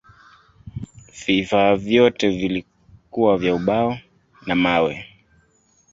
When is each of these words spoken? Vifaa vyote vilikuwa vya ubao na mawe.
Vifaa 1.27 1.75
vyote 1.75 2.29
vilikuwa 2.29 3.37
vya 3.37 3.55
ubao 3.55 3.97
na 4.47 4.55
mawe. 4.55 5.05